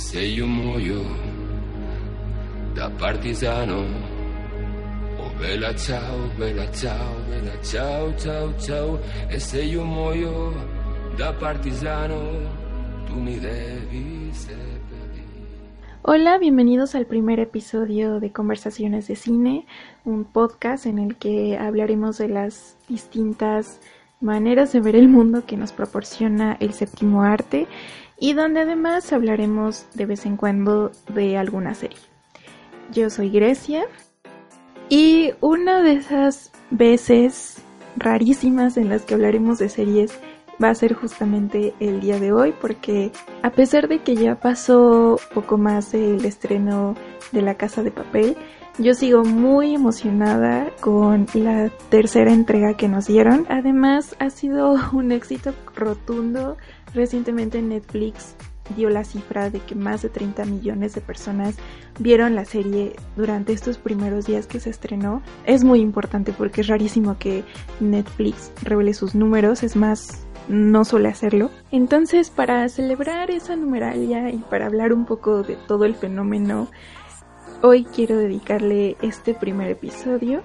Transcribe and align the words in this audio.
sei 0.00 0.40
un 0.40 0.50
muoio 0.50 1.02
da 2.72 2.90
partigiano. 2.90 3.84
Oh 5.18 5.30
bella 5.38 5.74
ciao, 5.74 6.26
bella 6.38 6.66
ciao, 6.72 7.14
bella 7.28 7.62
ciao, 7.62 8.16
ciao, 8.16 8.54
ciao. 8.58 8.98
E 9.28 9.38
se 9.38 9.62
io 9.62 9.84
muoio 9.84 10.54
da 11.16 11.34
partigiano, 11.34 12.18
tu 13.04 13.14
mi 13.14 13.38
devi. 13.38 14.08
Hola, 16.02 16.38
bienvenidos 16.38 16.94
al 16.94 17.04
primer 17.04 17.38
episodio 17.38 18.20
de 18.20 18.32
Conversaciones 18.32 19.06
de 19.06 19.16
Cine, 19.16 19.66
un 20.04 20.24
podcast 20.24 20.86
en 20.86 20.98
el 20.98 21.16
que 21.16 21.58
hablaremos 21.58 22.16
de 22.16 22.28
las 22.28 22.78
distintas 22.88 23.80
maneras 24.20 24.72
de 24.72 24.80
ver 24.80 24.96
el 24.96 25.08
mundo 25.08 25.44
que 25.46 25.58
nos 25.58 25.72
proporciona 25.72 26.56
el 26.58 26.72
séptimo 26.72 27.22
arte 27.22 27.66
y 28.20 28.34
donde 28.34 28.60
además 28.60 29.12
hablaremos 29.12 29.86
de 29.94 30.06
vez 30.06 30.26
en 30.26 30.36
cuando 30.36 30.92
de 31.08 31.38
alguna 31.38 31.74
serie. 31.74 31.98
Yo 32.92 33.08
soy 33.10 33.30
Grecia 33.30 33.86
y 34.88 35.32
una 35.40 35.82
de 35.82 35.94
esas 35.94 36.52
veces 36.70 37.62
rarísimas 37.96 38.76
en 38.76 38.90
las 38.90 39.02
que 39.02 39.14
hablaremos 39.14 39.58
de 39.58 39.70
series 39.70 40.12
va 40.62 40.68
a 40.68 40.74
ser 40.74 40.92
justamente 40.92 41.72
el 41.80 42.00
día 42.00 42.20
de 42.20 42.32
hoy 42.32 42.52
porque 42.60 43.10
a 43.42 43.50
pesar 43.50 43.88
de 43.88 44.00
que 44.00 44.14
ya 44.14 44.38
pasó 44.38 45.18
poco 45.32 45.56
más 45.56 45.94
el 45.94 46.24
estreno 46.24 46.96
de 47.32 47.40
La 47.40 47.54
Casa 47.54 47.82
de 47.82 47.90
Papel, 47.90 48.36
yo 48.80 48.94
sigo 48.94 49.24
muy 49.24 49.74
emocionada 49.74 50.70
con 50.80 51.26
la 51.34 51.68
tercera 51.90 52.32
entrega 52.32 52.74
que 52.74 52.88
nos 52.88 53.06
dieron. 53.06 53.44
Además, 53.50 54.16
ha 54.18 54.30
sido 54.30 54.74
un 54.92 55.12
éxito 55.12 55.52
rotundo. 55.76 56.56
Recientemente 56.94 57.60
Netflix 57.60 58.34
dio 58.76 58.88
la 58.88 59.04
cifra 59.04 59.50
de 59.50 59.60
que 59.60 59.74
más 59.74 60.00
de 60.02 60.08
30 60.08 60.44
millones 60.46 60.94
de 60.94 61.00
personas 61.02 61.56
vieron 61.98 62.34
la 62.34 62.44
serie 62.44 62.94
durante 63.16 63.52
estos 63.52 63.76
primeros 63.76 64.26
días 64.26 64.46
que 64.46 64.60
se 64.60 64.70
estrenó. 64.70 65.22
Es 65.44 65.62
muy 65.62 65.80
importante 65.80 66.32
porque 66.32 66.62
es 66.62 66.68
rarísimo 66.68 67.18
que 67.18 67.44
Netflix 67.80 68.50
revele 68.62 68.94
sus 68.94 69.14
números, 69.14 69.62
es 69.62 69.76
más, 69.76 70.26
no 70.48 70.84
suele 70.84 71.08
hacerlo. 71.08 71.50
Entonces, 71.70 72.30
para 72.30 72.66
celebrar 72.68 73.30
esa 73.30 73.56
numeralia 73.56 74.30
y 74.30 74.38
para 74.38 74.66
hablar 74.66 74.92
un 74.92 75.04
poco 75.04 75.42
de 75.42 75.56
todo 75.66 75.84
el 75.84 75.94
fenómeno 75.94 76.68
Hoy 77.62 77.84
quiero 77.84 78.16
dedicarle 78.16 78.96
este 79.02 79.34
primer 79.34 79.70
episodio. 79.70 80.42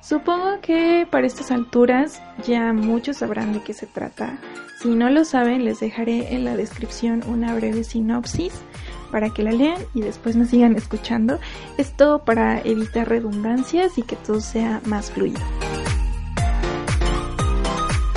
Supongo 0.00 0.60
que 0.60 1.06
para 1.08 1.24
estas 1.24 1.52
alturas 1.52 2.20
ya 2.44 2.72
muchos 2.72 3.18
sabrán 3.18 3.52
de 3.52 3.60
qué 3.60 3.72
se 3.72 3.86
trata. 3.86 4.40
Si 4.80 4.88
no 4.88 5.08
lo 5.08 5.24
saben, 5.24 5.64
les 5.64 5.78
dejaré 5.78 6.34
en 6.34 6.44
la 6.44 6.56
descripción 6.56 7.22
una 7.28 7.54
breve 7.54 7.84
sinopsis 7.84 8.54
para 9.12 9.30
que 9.30 9.44
la 9.44 9.52
lean 9.52 9.80
y 9.94 10.00
después 10.00 10.34
me 10.34 10.46
sigan 10.46 10.74
escuchando. 10.74 11.38
Esto 11.78 12.24
para 12.24 12.60
evitar 12.62 13.08
redundancias 13.08 13.96
y 13.96 14.02
que 14.02 14.16
todo 14.16 14.40
sea 14.40 14.80
más 14.84 15.12
fluido. 15.12 15.38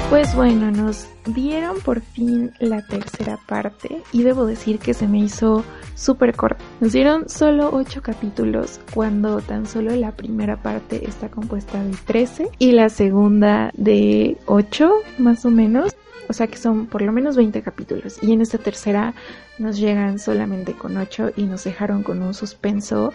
Pues 0.09 0.35
bueno, 0.35 0.69
nos 0.71 1.07
dieron 1.25 1.79
por 1.81 1.99
fin 1.99 2.53
la 2.59 2.85
tercera 2.85 3.39
parte 3.47 4.03
y 4.13 4.23
debo 4.23 4.45
decir 4.45 4.79
que 4.79 4.93
se 4.93 5.07
me 5.07 5.17
hizo 5.17 5.65
súper 5.95 6.35
corta. 6.35 6.63
Nos 6.79 6.93
dieron 6.93 7.27
solo 7.27 7.69
8 7.73 8.01
capítulos 8.01 8.79
cuando 8.93 9.41
tan 9.41 9.65
solo 9.65 9.95
la 9.95 10.11
primera 10.11 10.57
parte 10.57 11.07
está 11.07 11.29
compuesta 11.29 11.83
de 11.83 11.95
13 12.05 12.49
y 12.59 12.71
la 12.73 12.89
segunda 12.89 13.71
de 13.73 14.37
8 14.45 14.91
más 15.17 15.43
o 15.43 15.49
menos. 15.49 15.95
O 16.29 16.33
sea 16.33 16.47
que 16.47 16.57
son 16.57 16.85
por 16.85 17.01
lo 17.01 17.11
menos 17.11 17.35
20 17.35 17.61
capítulos. 17.61 18.19
Y 18.21 18.31
en 18.31 18.41
esta 18.41 18.57
tercera 18.57 19.15
nos 19.57 19.77
llegan 19.77 20.19
solamente 20.19 20.73
con 20.73 20.97
8 20.97 21.31
y 21.35 21.43
nos 21.43 21.63
dejaron 21.63 22.03
con 22.03 22.21
un 22.21 22.33
suspenso 22.33 23.11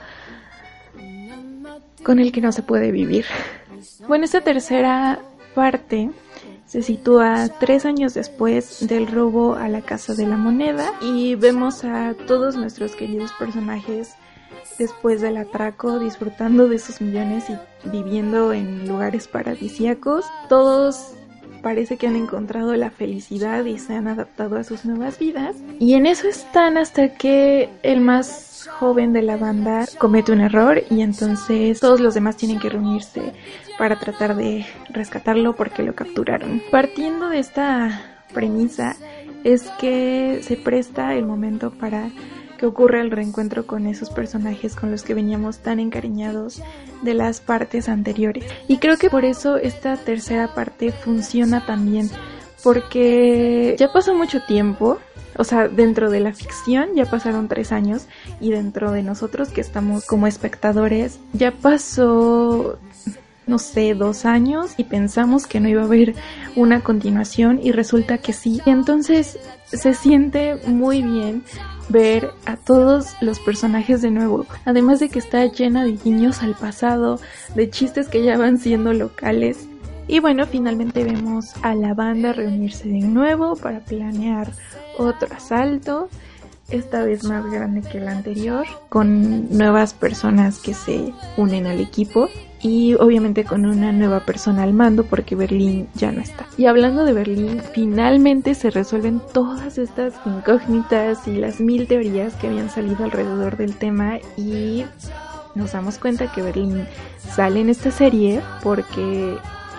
con 2.02 2.18
el 2.18 2.32
que 2.32 2.40
no 2.40 2.50
se 2.50 2.62
puede 2.62 2.90
vivir. 2.90 3.26
Bueno, 4.08 4.24
esta 4.24 4.40
tercera 4.40 5.20
parte 5.54 6.10
se 6.70 6.82
sitúa 6.82 7.48
tres 7.58 7.84
años 7.84 8.14
después 8.14 8.86
del 8.86 9.08
robo 9.08 9.56
a 9.56 9.66
la 9.66 9.80
Casa 9.80 10.14
de 10.14 10.24
la 10.24 10.36
Moneda 10.36 10.92
y 11.00 11.34
vemos 11.34 11.82
a 11.82 12.14
todos 12.28 12.54
nuestros 12.54 12.94
queridos 12.94 13.32
personajes 13.32 14.14
después 14.78 15.20
del 15.20 15.36
atraco 15.36 15.98
disfrutando 15.98 16.68
de 16.68 16.78
sus 16.78 17.00
millones 17.00 17.46
y 17.50 17.88
viviendo 17.88 18.52
en 18.52 18.86
lugares 18.86 19.26
paradisíacos. 19.26 20.24
Todos 20.48 21.14
parece 21.60 21.96
que 21.96 22.06
han 22.06 22.14
encontrado 22.14 22.76
la 22.76 22.92
felicidad 22.92 23.64
y 23.64 23.76
se 23.76 23.94
han 23.94 24.06
adaptado 24.06 24.56
a 24.56 24.62
sus 24.62 24.84
nuevas 24.84 25.18
vidas. 25.18 25.56
Y 25.80 25.94
en 25.94 26.06
eso 26.06 26.28
están 26.28 26.78
hasta 26.78 27.14
que 27.14 27.68
el 27.82 28.00
más 28.00 28.68
joven 28.78 29.12
de 29.12 29.22
la 29.22 29.36
banda 29.36 29.86
comete 29.98 30.30
un 30.30 30.40
error 30.40 30.82
y 30.88 31.00
entonces 31.00 31.80
todos 31.80 31.98
los 31.98 32.14
demás 32.14 32.36
tienen 32.36 32.60
que 32.60 32.68
reunirse 32.68 33.32
para 33.80 33.98
tratar 33.98 34.36
de 34.36 34.66
rescatarlo 34.90 35.56
porque 35.56 35.82
lo 35.82 35.94
capturaron. 35.94 36.60
Partiendo 36.70 37.30
de 37.30 37.38
esta 37.38 38.02
premisa 38.34 38.94
es 39.42 39.70
que 39.80 40.40
se 40.42 40.56
presta 40.56 41.14
el 41.14 41.24
momento 41.24 41.70
para 41.70 42.10
que 42.58 42.66
ocurra 42.66 43.00
el 43.00 43.10
reencuentro 43.10 43.66
con 43.66 43.86
esos 43.86 44.10
personajes 44.10 44.76
con 44.76 44.90
los 44.90 45.02
que 45.02 45.14
veníamos 45.14 45.60
tan 45.60 45.80
encariñados 45.80 46.60
de 47.00 47.14
las 47.14 47.40
partes 47.40 47.88
anteriores. 47.88 48.44
Y 48.68 48.76
creo 48.76 48.98
que 48.98 49.08
por 49.08 49.24
eso 49.24 49.56
esta 49.56 49.96
tercera 49.96 50.54
parte 50.54 50.92
funciona 50.92 51.64
también 51.64 52.10
porque 52.62 53.76
ya 53.78 53.90
pasó 53.90 54.14
mucho 54.14 54.42
tiempo 54.42 54.98
o 55.38 55.44
sea, 55.44 55.68
dentro 55.68 56.10
de 56.10 56.20
la 56.20 56.34
ficción 56.34 56.90
ya 56.94 57.06
pasaron 57.06 57.48
tres 57.48 57.72
años 57.72 58.08
y 58.40 58.50
dentro 58.50 58.92
de 58.92 59.02
nosotros 59.02 59.48
que 59.48 59.62
estamos 59.62 60.04
como 60.04 60.26
espectadores 60.26 61.18
ya 61.32 61.50
pasó 61.50 62.78
no 63.50 63.58
sé, 63.58 63.94
dos 63.94 64.24
años 64.24 64.74
y 64.78 64.84
pensamos 64.84 65.46
que 65.46 65.60
no 65.60 65.68
iba 65.68 65.82
a 65.82 65.86
haber 65.86 66.14
una 66.56 66.80
continuación 66.80 67.60
y 67.62 67.72
resulta 67.72 68.18
que 68.18 68.32
sí. 68.32 68.62
Y 68.64 68.70
entonces 68.70 69.38
se 69.64 69.92
siente 69.92 70.56
muy 70.66 71.02
bien 71.02 71.42
ver 71.88 72.30
a 72.46 72.56
todos 72.56 73.16
los 73.20 73.40
personajes 73.40 74.00
de 74.00 74.12
nuevo, 74.12 74.46
además 74.64 75.00
de 75.00 75.08
que 75.08 75.18
está 75.18 75.44
llena 75.46 75.84
de 75.84 75.96
guiños 75.96 76.42
al 76.42 76.54
pasado, 76.54 77.20
de 77.56 77.68
chistes 77.68 78.08
que 78.08 78.22
ya 78.22 78.38
van 78.38 78.58
siendo 78.58 78.92
locales. 78.92 79.68
Y 80.06 80.20
bueno, 80.20 80.46
finalmente 80.46 81.04
vemos 81.04 81.52
a 81.62 81.74
la 81.74 81.94
banda 81.94 82.32
reunirse 82.32 82.88
de 82.88 83.00
nuevo 83.00 83.56
para 83.56 83.80
planear 83.80 84.52
otro 84.96 85.28
asalto, 85.34 86.08
esta 86.70 87.02
vez 87.02 87.24
más 87.24 87.44
grande 87.50 87.82
que 87.82 87.98
el 87.98 88.08
anterior, 88.08 88.66
con 88.88 89.56
nuevas 89.56 89.94
personas 89.94 90.58
que 90.58 90.74
se 90.74 91.12
unen 91.36 91.66
al 91.66 91.80
equipo 91.80 92.28
y 92.62 92.94
obviamente 92.94 93.44
con 93.44 93.64
una 93.64 93.92
nueva 93.92 94.20
persona 94.20 94.62
al 94.62 94.72
mando 94.72 95.04
porque 95.04 95.34
Berlín 95.34 95.88
ya 95.94 96.12
no 96.12 96.20
está. 96.20 96.46
Y 96.56 96.66
hablando 96.66 97.04
de 97.04 97.12
Berlín, 97.12 97.62
finalmente 97.72 98.54
se 98.54 98.70
resuelven 98.70 99.20
todas 99.32 99.78
estas 99.78 100.14
incógnitas 100.26 101.26
y 101.26 101.36
las 101.36 101.60
mil 101.60 101.86
teorías 101.86 102.34
que 102.34 102.48
habían 102.48 102.70
salido 102.70 103.04
alrededor 103.04 103.56
del 103.56 103.76
tema 103.76 104.18
y 104.36 104.84
nos 105.54 105.72
damos 105.72 105.98
cuenta 105.98 106.30
que 106.30 106.42
Berlín 106.42 106.86
sale 107.18 107.60
en 107.60 107.70
esta 107.70 107.90
serie 107.90 108.40
porque 108.62 109.36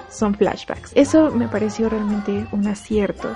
son 0.10 0.36
flashbacks. 0.36 0.92
Eso 0.96 1.32
me 1.32 1.48
pareció 1.48 1.88
realmente 1.90 2.46
un 2.52 2.68
acierto 2.68 3.30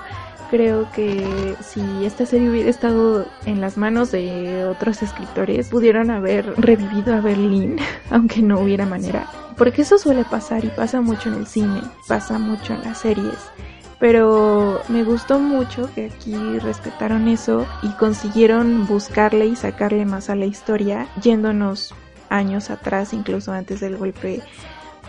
creo 0.50 0.90
que 0.92 1.56
si 1.60 2.04
esta 2.04 2.26
serie 2.26 2.50
hubiera 2.50 2.70
estado 2.70 3.26
en 3.44 3.60
las 3.60 3.76
manos 3.76 4.12
de 4.12 4.64
otros 4.64 5.02
escritores, 5.02 5.68
pudieron 5.68 6.10
haber 6.10 6.54
revivido 6.56 7.14
a 7.14 7.20
Berlín, 7.20 7.78
aunque 8.10 8.42
no 8.42 8.60
hubiera 8.60 8.86
manera. 8.86 9.26
Porque 9.56 9.82
eso 9.82 9.98
suele 9.98 10.24
pasar 10.24 10.64
y 10.64 10.68
pasa 10.68 11.00
mucho 11.00 11.28
en 11.30 11.36
el 11.36 11.46
cine, 11.46 11.80
pasa 12.06 12.38
mucho 12.38 12.74
en 12.74 12.82
las 12.82 12.98
series. 12.98 13.50
Pero 13.98 14.82
me 14.88 15.04
gustó 15.04 15.38
mucho 15.38 15.88
que 15.94 16.06
aquí 16.06 16.36
respetaron 16.58 17.28
eso 17.28 17.66
y 17.82 17.88
consiguieron 17.92 18.86
buscarle 18.86 19.46
y 19.46 19.56
sacarle 19.56 20.04
más 20.04 20.28
a 20.28 20.34
la 20.34 20.44
historia, 20.44 21.08
yéndonos 21.22 21.94
años 22.28 22.68
atrás, 22.70 23.14
incluso 23.14 23.52
antes 23.52 23.80
del 23.80 23.96
golpe 23.96 24.42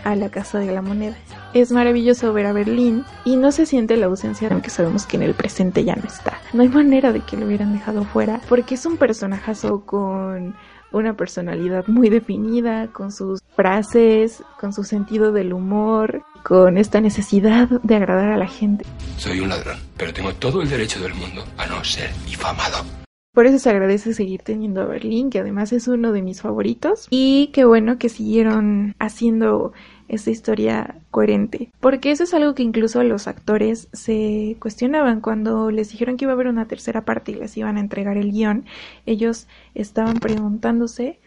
a 0.04 0.14
la 0.16 0.30
Casa 0.30 0.58
de 0.58 0.72
la 0.72 0.82
Moneda. 0.82 1.16
Es 1.54 1.72
maravilloso 1.72 2.32
ver 2.32 2.46
a 2.46 2.52
Berlín 2.52 3.04
y 3.24 3.36
no 3.36 3.52
se 3.52 3.66
siente 3.66 3.96
la 3.96 4.06
ausencia, 4.06 4.48
aunque 4.50 4.70
sabemos 4.70 5.06
que 5.06 5.16
en 5.16 5.22
el 5.22 5.34
presente 5.34 5.84
ya 5.84 5.96
no 5.96 6.04
está. 6.06 6.40
No 6.52 6.62
hay 6.62 6.68
manera 6.68 7.12
de 7.12 7.20
que 7.20 7.36
lo 7.36 7.46
hubieran 7.46 7.72
dejado 7.72 8.04
fuera, 8.04 8.40
porque 8.48 8.74
es 8.74 8.86
un 8.86 8.96
personajazo 8.96 9.82
con 9.84 10.54
una 10.92 11.14
personalidad 11.14 11.86
muy 11.86 12.08
definida, 12.08 12.88
con 12.88 13.12
sus 13.12 13.40
frases, 13.54 14.42
con 14.58 14.72
su 14.72 14.84
sentido 14.84 15.32
del 15.32 15.52
humor, 15.52 16.22
con 16.42 16.78
esta 16.78 17.00
necesidad 17.00 17.68
de 17.68 17.96
agradar 17.96 18.32
a 18.32 18.38
la 18.38 18.48
gente. 18.48 18.84
Soy 19.16 19.40
un 19.40 19.50
ladrón, 19.50 19.78
pero 19.96 20.12
tengo 20.12 20.32
todo 20.34 20.62
el 20.62 20.68
derecho 20.68 21.00
del 21.00 21.14
mundo 21.14 21.44
a 21.56 21.66
no 21.66 21.84
ser 21.84 22.10
difamado. 22.24 23.07
Por 23.38 23.46
eso 23.46 23.60
se 23.60 23.70
agradece 23.70 24.14
seguir 24.14 24.42
teniendo 24.42 24.82
a 24.82 24.86
Berlín, 24.86 25.30
que 25.30 25.38
además 25.38 25.72
es 25.72 25.86
uno 25.86 26.10
de 26.10 26.22
mis 26.22 26.42
favoritos. 26.42 27.06
Y 27.08 27.50
qué 27.52 27.64
bueno 27.64 27.96
que 27.96 28.08
siguieron 28.08 28.96
haciendo 28.98 29.72
esta 30.08 30.32
historia 30.32 30.96
coherente. 31.12 31.70
Porque 31.78 32.10
eso 32.10 32.24
es 32.24 32.34
algo 32.34 32.56
que 32.56 32.64
incluso 32.64 33.00
los 33.04 33.28
actores 33.28 33.86
se 33.92 34.56
cuestionaban 34.58 35.20
cuando 35.20 35.70
les 35.70 35.92
dijeron 35.92 36.16
que 36.16 36.24
iba 36.24 36.32
a 36.32 36.34
haber 36.34 36.48
una 36.48 36.66
tercera 36.66 37.04
parte 37.04 37.30
y 37.30 37.36
les 37.36 37.56
iban 37.56 37.76
a 37.76 37.80
entregar 37.80 38.16
el 38.16 38.32
guion. 38.32 38.64
Ellos 39.06 39.46
estaban 39.76 40.16
preguntándose 40.16 41.20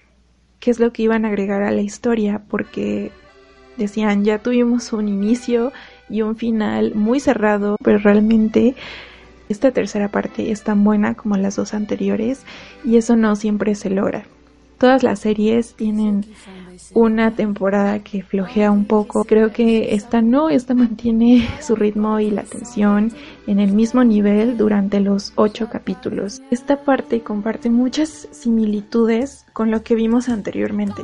qué 0.60 0.70
es 0.70 0.82
lo 0.82 0.92
que 0.92 1.04
iban 1.04 1.24
a 1.24 1.30
agregar 1.30 1.64
a 1.64 1.72
la 1.72 1.82
historia 1.82 2.42
porque 2.50 3.14
decían 3.78 4.26
ya 4.26 4.40
tuvimos 4.40 4.92
un 4.92 5.08
inicio 5.08 5.72
y 6.10 6.24
un 6.24 6.36
final 6.36 6.94
muy 6.94 7.22
cerrado, 7.22 7.78
pero 7.82 8.00
realmente 8.00 8.76
esta 9.52 9.72
tercera 9.72 10.10
parte 10.10 10.52
es 10.52 10.64
tan 10.64 10.84
buena 10.84 11.14
como 11.14 11.38
las 11.38 11.56
dos 11.56 11.74
anteriores 11.74 12.44
y 12.84 12.98
eso 12.98 13.16
no 13.16 13.36
siempre 13.36 13.76
se 13.76 13.90
logra. 13.90 14.26
Todas 14.78 15.04
las 15.04 15.20
series 15.20 15.76
tienen 15.76 16.26
una 16.94 17.36
temporada 17.36 18.00
que 18.00 18.24
flojea 18.24 18.72
un 18.72 18.86
poco. 18.86 19.24
Creo 19.26 19.52
que 19.52 19.94
esta 19.94 20.22
no, 20.22 20.50
esta 20.50 20.74
mantiene 20.74 21.48
su 21.62 21.76
ritmo 21.76 22.20
y 22.20 22.32
la 22.32 22.44
tensión 22.44 23.12
en 23.46 23.60
el 23.60 23.74
mismo 23.74 24.04
nivel 24.04 24.58
durante 24.58 25.00
los 25.00 25.34
ocho 25.36 25.70
capítulos. 25.70 26.42
Esta 26.50 26.78
parte 26.84 27.22
comparte 27.22 27.70
muchas 27.70 28.28
similitudes 28.32 29.46
con 29.54 29.70
lo 29.70 29.84
que 29.84 29.94
vimos 29.96 30.30
anteriormente. 30.30 31.04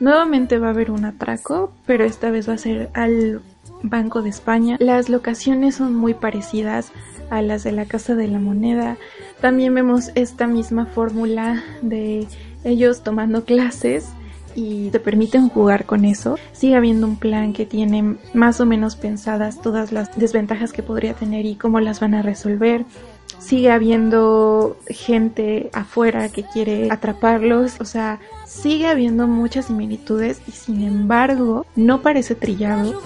Nuevamente 0.00 0.58
va 0.58 0.68
a 0.68 0.70
haber 0.70 0.90
un 0.90 1.04
atraco, 1.04 1.72
pero 1.86 2.04
esta 2.04 2.30
vez 2.32 2.48
va 2.48 2.54
a 2.54 2.58
ser 2.58 2.90
al 2.94 3.40
Banco 3.82 4.22
de 4.22 4.30
España. 4.30 4.76
Las 4.80 5.08
locaciones 5.08 5.76
son 5.76 5.94
muy 5.94 6.14
parecidas 6.14 6.92
a 7.32 7.40
las 7.40 7.64
de 7.64 7.72
la 7.72 7.86
Casa 7.86 8.14
de 8.14 8.28
la 8.28 8.38
Moneda. 8.38 8.98
También 9.40 9.74
vemos 9.74 10.10
esta 10.14 10.46
misma 10.46 10.84
fórmula 10.84 11.64
de 11.80 12.28
ellos 12.62 13.02
tomando 13.02 13.46
clases 13.46 14.10
y 14.54 14.90
te 14.90 15.00
permiten 15.00 15.48
jugar 15.48 15.86
con 15.86 16.04
eso. 16.04 16.36
Sigue 16.52 16.76
habiendo 16.76 17.06
un 17.06 17.16
plan 17.16 17.54
que 17.54 17.64
tiene 17.64 18.16
más 18.34 18.60
o 18.60 18.66
menos 18.66 18.96
pensadas 18.96 19.62
todas 19.62 19.92
las 19.92 20.14
desventajas 20.18 20.74
que 20.74 20.82
podría 20.82 21.14
tener 21.14 21.46
y 21.46 21.54
cómo 21.54 21.80
las 21.80 22.00
van 22.00 22.12
a 22.12 22.20
resolver. 22.20 22.84
Sigue 23.38 23.70
habiendo 23.70 24.76
gente 24.88 25.70
afuera 25.72 26.28
que 26.28 26.44
quiere 26.44 26.88
atraparlos, 26.90 27.80
o 27.80 27.86
sea, 27.86 28.20
sigue 28.46 28.88
habiendo 28.88 29.26
muchas 29.26 29.66
similitudes 29.66 30.42
y 30.46 30.52
sin 30.52 30.82
embargo 30.82 31.64
no 31.76 32.02
parece 32.02 32.34
trillado. 32.34 33.00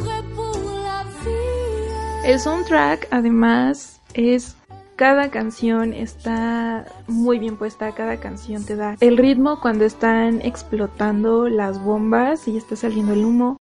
El 2.24 2.40
soundtrack 2.40 3.06
además 3.12 3.95
es 4.16 4.56
cada 4.96 5.30
canción 5.30 5.92
está 5.92 6.86
muy 7.06 7.38
bien 7.38 7.58
puesta, 7.58 7.92
cada 7.92 8.16
canción 8.16 8.64
te 8.64 8.74
da 8.74 8.96
el 9.00 9.18
ritmo 9.18 9.60
cuando 9.60 9.84
están 9.84 10.40
explotando 10.40 11.48
las 11.50 11.82
bombas 11.82 12.48
y 12.48 12.56
está 12.56 12.76
saliendo 12.76 13.12
el 13.12 13.24
humo. 13.26 13.58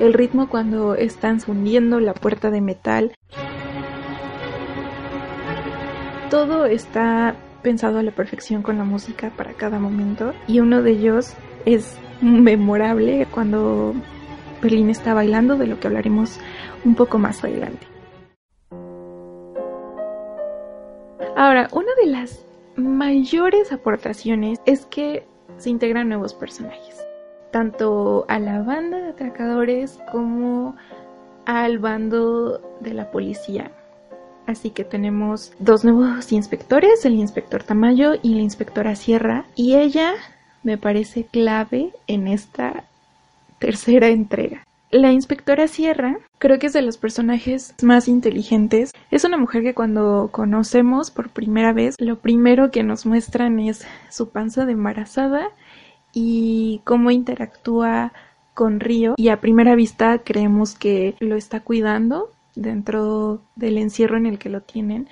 El 0.00 0.12
ritmo 0.12 0.48
cuando 0.48 0.96
están 0.96 1.38
fundiendo 1.38 2.00
la 2.00 2.12
puerta 2.12 2.50
de 2.50 2.60
metal. 2.60 3.14
Todo 6.28 6.66
está 6.66 7.36
pensado 7.62 8.00
a 8.00 8.02
la 8.02 8.10
perfección 8.10 8.62
con 8.62 8.78
la 8.78 8.84
música 8.84 9.30
para 9.36 9.52
cada 9.52 9.78
momento 9.78 10.34
y 10.48 10.58
uno 10.58 10.82
de 10.82 10.90
ellos 10.90 11.34
es 11.64 11.96
memorable 12.20 13.28
cuando 13.30 13.94
Berlín 14.60 14.90
está 14.90 15.14
bailando, 15.14 15.56
de 15.56 15.68
lo 15.68 15.78
que 15.78 15.86
hablaremos 15.86 16.40
un 16.84 16.96
poco 16.96 17.18
más 17.18 17.44
adelante. 17.44 17.93
Ahora, 21.44 21.68
una 21.72 21.94
de 22.02 22.06
las 22.06 22.42
mayores 22.74 23.70
aportaciones 23.70 24.60
es 24.64 24.86
que 24.86 25.26
se 25.58 25.68
integran 25.68 26.08
nuevos 26.08 26.32
personajes, 26.32 27.04
tanto 27.50 28.24
a 28.28 28.38
la 28.38 28.62
banda 28.62 28.96
de 28.96 29.10
atracadores 29.10 29.98
como 30.10 30.74
al 31.44 31.78
bando 31.80 32.78
de 32.80 32.94
la 32.94 33.10
policía. 33.10 33.72
Así 34.46 34.70
que 34.70 34.84
tenemos 34.84 35.52
dos 35.58 35.84
nuevos 35.84 36.32
inspectores, 36.32 37.04
el 37.04 37.16
inspector 37.16 37.62
Tamayo 37.62 38.14
y 38.22 38.36
la 38.36 38.40
inspectora 38.40 38.96
Sierra, 38.96 39.44
y 39.54 39.74
ella 39.74 40.14
me 40.62 40.78
parece 40.78 41.24
clave 41.24 41.92
en 42.06 42.26
esta 42.26 42.84
tercera 43.58 44.08
entrega. 44.08 44.64
La 44.94 45.10
inspectora 45.10 45.66
Sierra 45.66 46.20
creo 46.38 46.60
que 46.60 46.68
es 46.68 46.72
de 46.72 46.80
los 46.80 46.98
personajes 46.98 47.74
más 47.82 48.06
inteligentes. 48.06 48.92
Es 49.10 49.24
una 49.24 49.36
mujer 49.36 49.64
que 49.64 49.74
cuando 49.74 50.28
conocemos 50.30 51.10
por 51.10 51.30
primera 51.30 51.72
vez, 51.72 51.96
lo 51.98 52.20
primero 52.20 52.70
que 52.70 52.84
nos 52.84 53.04
muestran 53.04 53.58
es 53.58 53.84
su 54.08 54.28
panza 54.28 54.66
de 54.66 54.70
embarazada 54.70 55.48
y 56.12 56.80
cómo 56.84 57.10
interactúa 57.10 58.12
con 58.54 58.78
Río 58.78 59.14
y 59.16 59.30
a 59.30 59.40
primera 59.40 59.74
vista 59.74 60.18
creemos 60.18 60.76
que 60.76 61.16
lo 61.18 61.34
está 61.34 61.58
cuidando 61.58 62.30
dentro 62.54 63.42
del 63.56 63.78
encierro 63.78 64.16
en 64.16 64.26
el 64.26 64.38
que 64.38 64.48
lo 64.48 64.60
tienen, 64.60 65.08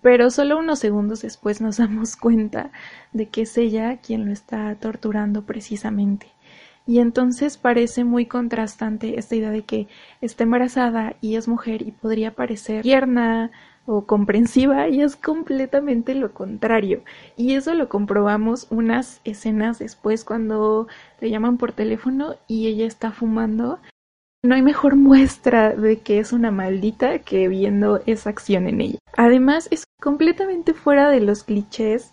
pero 0.00 0.30
solo 0.30 0.60
unos 0.60 0.78
segundos 0.78 1.22
después 1.22 1.60
nos 1.60 1.78
damos 1.78 2.14
cuenta 2.14 2.70
de 3.12 3.28
que 3.30 3.42
es 3.42 3.58
ella 3.58 3.96
quien 3.96 4.26
lo 4.26 4.32
está 4.32 4.72
torturando 4.76 5.42
precisamente. 5.42 6.33
Y 6.86 6.98
entonces 6.98 7.56
parece 7.56 8.04
muy 8.04 8.26
contrastante 8.26 9.18
esta 9.18 9.34
idea 9.36 9.50
de 9.50 9.62
que 9.62 9.88
está 10.20 10.44
embarazada 10.44 11.16
y 11.20 11.36
es 11.36 11.48
mujer 11.48 11.82
y 11.82 11.92
podría 11.92 12.34
parecer 12.34 12.82
tierna 12.82 13.50
o 13.86 14.06
comprensiva 14.06 14.88
y 14.88 15.02
es 15.02 15.16
completamente 15.16 16.14
lo 16.14 16.32
contrario. 16.32 17.02
Y 17.36 17.54
eso 17.54 17.74
lo 17.74 17.88
comprobamos 17.88 18.66
unas 18.70 19.20
escenas 19.24 19.78
después 19.78 20.24
cuando 20.24 20.88
le 21.20 21.30
llaman 21.30 21.58
por 21.58 21.72
teléfono 21.72 22.36
y 22.46 22.66
ella 22.66 22.86
está 22.86 23.12
fumando. 23.12 23.78
No 24.42 24.54
hay 24.54 24.62
mejor 24.62 24.96
muestra 24.96 25.74
de 25.74 26.00
que 26.00 26.18
es 26.18 26.32
una 26.32 26.50
maldita 26.50 27.20
que 27.20 27.48
viendo 27.48 28.02
esa 28.06 28.30
acción 28.30 28.68
en 28.68 28.80
ella. 28.82 28.98
Además 29.16 29.68
es 29.70 29.84
completamente 30.00 30.74
fuera 30.74 31.08
de 31.08 31.20
los 31.20 31.44
clichés 31.44 32.12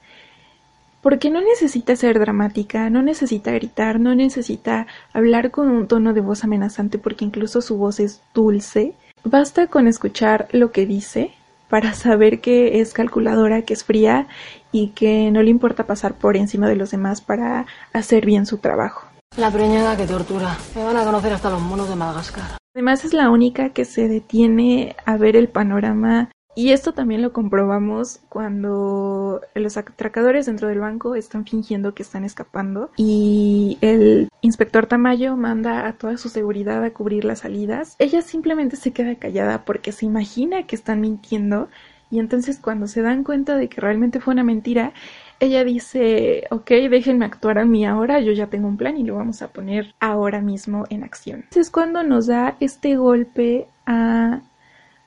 porque 1.02 1.30
no 1.30 1.42
necesita 1.42 1.96
ser 1.96 2.20
dramática, 2.20 2.90
no 2.90 3.02
necesita 3.02 3.52
gritar, 3.52 4.00
no 4.00 4.16
necesita 4.16 4.88
hablar 5.14 5.52
con 5.52 5.70
un 5.70 5.88
tono 5.88 6.14
de 6.14 6.22
voz 6.22 6.44
amenazante 6.44 6.98
porque 6.98 7.26
incluso 7.26 7.62
su 7.62 7.78
voz 7.78 8.00
es 8.00 8.22
dulce. 8.34 8.94
Basta 9.24 9.68
con 9.68 9.88
escuchar 9.88 10.48
lo 10.52 10.72
que 10.72 10.86
dice 10.86 11.34
para 11.70 11.94
saber 11.94 12.42
que 12.42 12.82
es 12.82 12.94
calculadora, 12.94 13.64
que 13.64 13.74
es 13.74 13.84
fría 13.84 14.28
y 14.72 14.90
que 14.90 15.32
no 15.32 15.42
le 15.42 15.50
importa 15.50 15.86
pasar 15.86 16.16
por 16.16 16.38
encima 16.38 16.68
de 16.68 16.76
los 16.76 16.92
demás 16.92 17.22
para 17.22 17.66
hacer 17.94 18.26
bien 18.26 18.46
su 18.46 18.58
trabajo. 18.58 19.08
La 19.38 19.50
preñada 19.50 19.96
que 19.96 20.06
tortura. 20.06 20.58
Me 20.76 20.84
van 20.84 20.98
a 20.98 21.06
conocer 21.06 21.32
hasta 21.32 21.50
los 21.50 21.62
monos 21.62 21.88
de 21.88 21.96
Madagascar. 21.96 22.58
Además 22.76 23.06
es 23.06 23.14
la 23.14 23.30
única 23.30 23.70
que 23.70 23.86
se 23.86 24.08
detiene 24.08 24.96
a 25.06 25.18
ver 25.18 25.36
el 25.36 25.48
panorama 25.48 26.30
y 26.56 26.72
esto 26.72 26.94
también 26.94 27.22
lo 27.22 27.32
comprobamos 27.32 28.20
cuando 28.30 29.42
los 29.56 29.78
atracadores 29.78 30.46
dentro 30.46 30.68
del 30.68 30.80
banco 30.80 31.16
están 31.16 31.46
fingiendo 31.46 31.94
que 31.94 32.04
están 32.04 32.26
escapando 32.26 32.92
y 32.98 33.78
el 33.82 34.28
inspector 34.42 34.86
Tamayo 34.86 35.38
manda 35.38 35.88
a 35.88 35.94
toda 35.94 36.18
su 36.18 36.30
seguridad 36.30 36.84
a 36.84 36.92
cubrir 36.92 37.24
las 37.24 37.40
salidas. 37.40 37.96
Ella 38.00 38.22
simplemente 38.22 38.76
se 38.76 38.92
queda 38.92 39.16
callada 39.16 39.64
porque 39.64 39.92
se 39.92 40.06
imagina 40.06 40.64
que 40.64 40.76
están 40.76 41.00
mintiendo 41.00 41.70
y 42.12 42.20
entonces 42.20 42.60
cuando 42.60 42.88
se 42.88 43.02
dan 43.02 43.24
cuenta 43.24 43.56
de 43.56 43.70
que 43.70 43.80
realmente 43.80 44.20
fue 44.20 44.34
una 44.34 44.44
mentira, 44.44 44.92
ella 45.40 45.64
dice, 45.64 46.44
ok, 46.52 46.70
déjenme 46.90 47.26
actuar 47.26 47.58
a 47.58 47.66
mí 47.66 47.86
ahora, 47.86 48.20
yo 48.20 48.34
ya 48.34 48.48
tengo 48.48 48.68
un 48.68 48.76
plan 48.76 48.98
y 48.98 49.04
lo 49.04 49.16
vamos 49.16 49.42
a 49.42 49.48
poner 49.48 49.96
ahora 50.02 50.42
mismo 50.42 50.84
en 50.90 51.04
acción. 51.06 51.38
Entonces 51.38 51.68
es 51.68 51.72
cuando 51.72 52.04
nos 52.04 52.28
da 52.28 52.58
este 52.60 52.98
golpe 52.98 53.68
a 53.86 54.42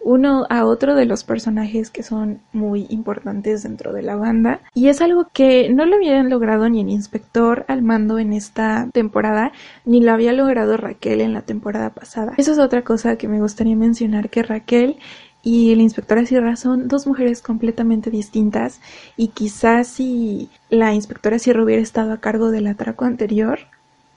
uno 0.04 0.46
a 0.50 0.66
otro 0.66 0.94
de 0.94 1.06
los 1.06 1.24
personajes 1.24 1.90
que 1.90 2.02
son 2.02 2.40
muy 2.52 2.86
importantes 2.90 3.62
dentro 3.62 3.92
de 3.92 4.02
la 4.02 4.16
banda 4.16 4.60
y 4.74 4.88
es 4.88 5.00
algo 5.00 5.28
que 5.32 5.70
no 5.70 5.86
lo 5.86 5.96
habían 5.96 6.28
logrado 6.28 6.68
ni 6.68 6.82
el 6.82 6.90
inspector 6.90 7.64
al 7.68 7.82
mando 7.82 8.18
en 8.18 8.34
esta 8.34 8.88
temporada 8.92 9.52
ni 9.84 10.02
lo 10.02 10.12
había 10.12 10.32
logrado 10.32 10.76
Raquel 10.76 11.22
en 11.22 11.32
la 11.32 11.40
temporada 11.40 11.90
pasada. 11.90 12.34
Eso 12.36 12.52
es 12.52 12.58
otra 12.58 12.82
cosa 12.82 13.16
que 13.16 13.28
me 13.28 13.40
gustaría 13.40 13.76
mencionar 13.76 14.28
que 14.28 14.42
Raquel 14.42 14.98
y 15.42 15.72
el 15.72 15.80
inspectora 15.80 16.26
Sierra 16.26 16.56
son 16.56 16.88
dos 16.88 17.06
mujeres 17.06 17.42
completamente 17.42 18.10
distintas 18.10 18.80
y 19.16 19.28
quizás 19.28 19.88
si 19.88 20.50
la 20.68 20.94
inspectora 20.94 21.38
Sierra 21.38 21.62
hubiera 21.62 21.82
estado 21.82 22.12
a 22.12 22.20
cargo 22.20 22.50
del 22.50 22.66
atraco 22.66 23.04
anterior 23.04 23.60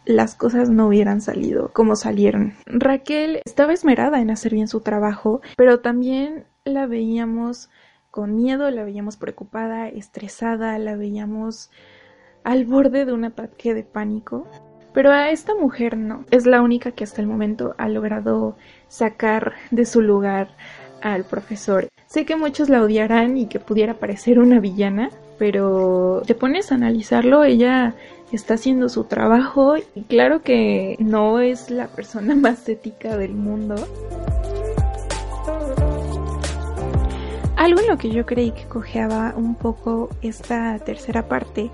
las 0.08 0.36
cosas 0.36 0.70
no 0.70 0.88
hubieran 0.88 1.22
salido 1.22 1.70
como 1.74 1.96
salieron. 1.96 2.54
Raquel 2.66 3.42
estaba 3.46 3.74
esmerada 3.74 4.22
en 4.22 4.32
hacer 4.32 4.54
bien 4.54 4.70
su 4.70 4.80
trabajo, 4.80 5.42
pero 5.58 5.82
también 5.82 6.46
la 6.64 6.88
veíamos 6.88 7.70
con 8.10 8.36
miedo, 8.36 8.72
la 8.72 8.86
veíamos 8.86 9.18
preocupada, 9.18 9.90
estresada, 9.90 10.80
la 10.80 10.96
veíamos 10.96 11.70
al 12.44 12.66
borde 12.66 13.06
de 13.06 13.14
un 13.14 13.26
ataque 13.26 13.74
de 13.74 13.84
pánico. 13.84 14.48
Pero 14.94 15.12
a 15.12 15.30
esta 15.30 15.54
mujer 15.54 15.98
no. 15.98 16.26
Es 16.32 16.46
la 16.46 16.62
única 16.62 16.92
que 16.92 17.04
hasta 17.04 17.22
el 17.22 17.28
momento 17.28 17.76
ha 17.78 17.90
logrado 17.90 18.58
sacar 18.88 19.54
de 19.72 19.86
su 19.86 20.02
lugar 20.02 20.56
al 21.02 21.26
profesor. 21.26 21.90
Sé 22.08 22.26
que 22.26 22.38
muchos 22.38 22.70
la 22.70 22.82
odiarán 22.82 23.38
y 23.38 23.48
que 23.48 23.60
pudiera 23.60 23.96
parecer 23.96 24.40
una 24.40 24.62
villana, 24.62 25.10
pero 25.38 26.22
te 26.26 26.36
pones 26.36 26.72
a 26.72 26.76
analizarlo, 26.76 27.44
ella 27.44 27.96
está 28.32 28.56
haciendo 28.56 28.90
su 28.90 29.06
trabajo 29.06 29.76
y 29.78 30.02
claro 30.04 30.42
que 30.42 30.96
no 31.00 31.40
es 31.40 31.70
la 31.70 31.88
persona 31.88 32.36
más 32.36 32.68
ética 32.68 33.18
del 33.18 33.34
mundo. 33.34 33.76
Algo 37.56 37.80
en 37.80 37.88
lo 37.88 37.98
que 37.98 38.12
yo 38.12 38.26
creí 38.26 38.52
que 38.52 38.66
cojeaba 38.66 39.34
un 39.36 39.56
poco 39.56 40.10
esta 40.22 40.78
tercera 40.80 41.28
parte 41.28 41.72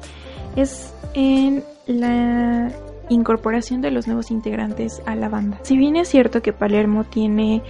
es 0.56 0.94
en 1.14 1.64
la 1.88 2.72
incorporación 3.10 3.82
de 3.82 3.92
los 3.92 4.08
nuevos 4.08 4.32
integrantes 4.32 5.02
a 5.06 5.16
la 5.16 5.30
banda. 5.30 5.60
Si 5.64 5.78
bien 5.78 5.96
es 5.96 6.08
cierto 6.08 6.42
que 6.42 6.54
Palermo 6.54 7.04
tiene 7.04 7.62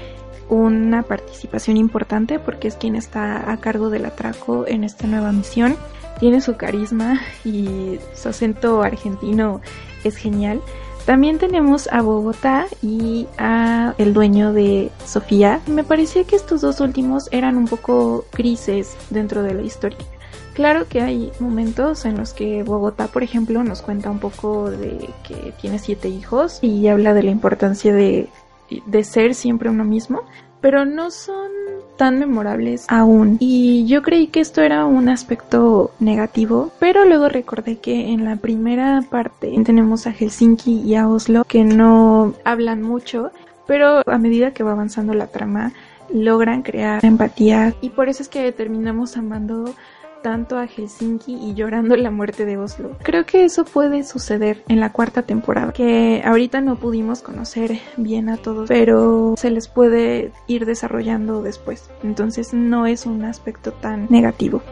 una 0.49 1.03
participación 1.03 1.77
importante 1.77 2.39
porque 2.39 2.67
es 2.67 2.75
quien 2.75 2.95
está 2.95 3.51
a 3.51 3.57
cargo 3.57 3.89
del 3.89 4.05
atraco 4.05 4.65
en 4.67 4.83
esta 4.83 5.07
nueva 5.07 5.31
misión, 5.31 5.75
tiene 6.19 6.41
su 6.41 6.55
carisma 6.55 7.21
y 7.43 7.99
su 8.13 8.29
acento 8.29 8.81
argentino 8.81 9.61
es 10.03 10.15
genial. 10.15 10.61
También 11.05 11.37
tenemos 11.37 11.89
a 11.91 12.01
Bogotá 12.01 12.67
y 12.81 13.27
a 13.37 13.93
el 13.97 14.13
dueño 14.13 14.53
de 14.53 14.89
Sofía. 15.05 15.59
Me 15.67 15.83
parecía 15.83 16.23
que 16.23 16.37
estos 16.37 16.61
dos 16.61 16.79
últimos 16.79 17.27
eran 17.31 17.57
un 17.57 17.67
poco 17.67 18.25
grises 18.31 18.95
dentro 19.09 19.43
de 19.43 19.53
la 19.53 19.63
historia. 19.63 19.97
Claro 20.53 20.87
que 20.87 21.01
hay 21.01 21.31
momentos 21.39 22.05
en 22.05 22.17
los 22.17 22.33
que 22.33 22.63
Bogotá, 22.63 23.07
por 23.07 23.23
ejemplo, 23.23 23.63
nos 23.63 23.81
cuenta 23.81 24.11
un 24.11 24.19
poco 24.19 24.69
de 24.69 25.09
que 25.27 25.53
tiene 25.59 25.79
siete 25.79 26.09
hijos 26.09 26.59
y 26.61 26.87
habla 26.87 27.13
de 27.13 27.23
la 27.23 27.31
importancia 27.31 27.93
de, 27.93 28.29
de 28.85 29.03
ser 29.03 29.33
siempre 29.33 29.69
uno 29.69 29.83
mismo, 29.83 30.21
pero 30.61 30.85
no 30.85 31.09
son 31.09 31.51
tan 31.97 32.19
memorables 32.19 32.85
aún. 32.89 33.37
Y 33.39 33.85
yo 33.87 34.01
creí 34.01 34.27
que 34.27 34.39
esto 34.39 34.61
era 34.61 34.85
un 34.85 35.09
aspecto 35.09 35.91
negativo, 35.99 36.71
pero 36.79 37.05
luego 37.05 37.29
recordé 37.29 37.77
que 37.77 38.11
en 38.11 38.25
la 38.25 38.35
primera 38.35 39.03
parte 39.09 39.53
tenemos 39.63 40.07
a 40.07 40.11
Helsinki 40.11 40.81
y 40.81 40.95
a 40.95 41.07
Oslo 41.07 41.45
que 41.45 41.63
no 41.63 42.33
hablan 42.43 42.81
mucho, 42.81 43.31
pero 43.65 44.01
a 44.05 44.17
medida 44.17 44.51
que 44.51 44.63
va 44.63 44.71
avanzando 44.71 45.13
la 45.13 45.27
trama 45.27 45.73
logran 46.13 46.61
crear 46.61 47.03
empatía 47.03 47.73
y 47.81 47.89
por 47.89 48.09
eso 48.09 48.21
es 48.21 48.29
que 48.29 48.51
terminamos 48.51 49.17
amando 49.17 49.73
tanto 50.23 50.57
a 50.57 50.65
Helsinki 50.65 51.35
y 51.35 51.53
llorando 51.53 51.95
la 51.95 52.09
muerte 52.09 52.45
de 52.45 52.57
Oslo. 52.57 52.97
Creo 53.03 53.25
que 53.27 53.45
eso 53.45 53.65
puede 53.65 54.03
suceder 54.03 54.63
en 54.67 54.79
la 54.79 54.91
cuarta 54.91 55.21
temporada, 55.21 55.73
que 55.73 56.23
ahorita 56.25 56.61
no 56.61 56.77
pudimos 56.77 57.21
conocer 57.21 57.77
bien 57.97 58.29
a 58.29 58.37
todos, 58.37 58.69
pero 58.69 59.35
se 59.37 59.51
les 59.51 59.67
puede 59.67 60.31
ir 60.47 60.65
desarrollando 60.65 61.43
después. 61.43 61.91
Entonces 62.01 62.53
no 62.53 62.87
es 62.87 63.05
un 63.05 63.25
aspecto 63.25 63.73
tan 63.73 64.07
negativo. 64.09 64.63